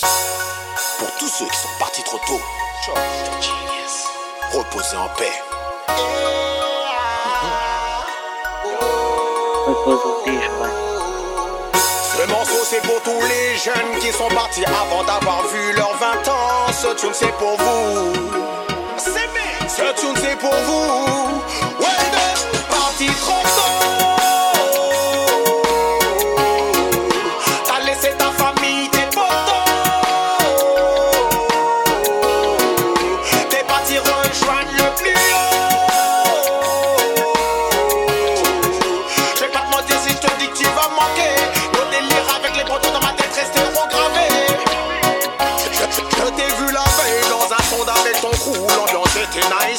[0.00, 2.40] Pour tous ceux qui sont partis trop tôt,
[4.52, 5.32] reposez en paix.
[12.16, 16.28] Ce morceau c'est pour tous les jeunes qui sont partis avant d'avoir vu leurs 20
[16.28, 16.72] ans.
[16.72, 18.12] Ce tune c'est pour vous.
[19.68, 21.42] Ce tune c'est pour vous.
[21.80, 21.86] Ouais,
[22.70, 23.87] parti trop tôt.
[49.36, 49.77] mighty.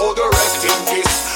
[0.00, 1.29] for the rest in peace.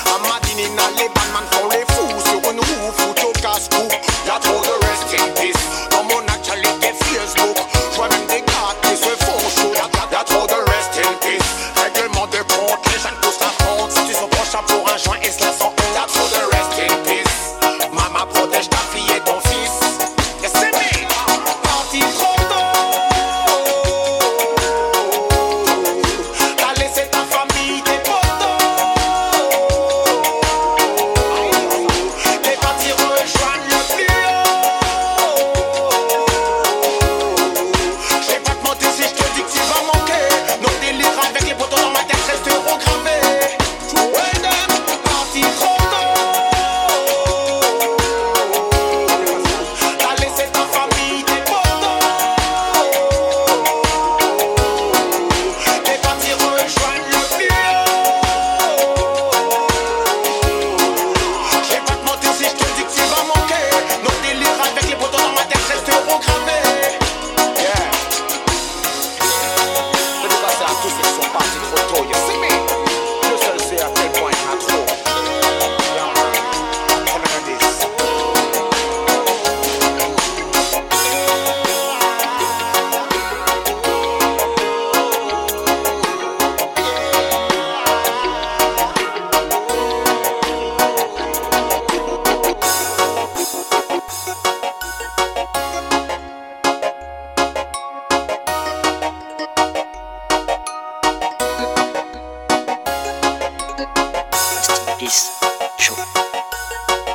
[105.05, 105.33] 10
[105.77, 105.95] chaud.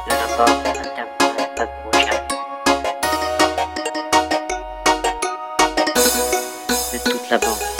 [0.06, 0.46] Le rapport
[6.94, 7.79] de toute la bande.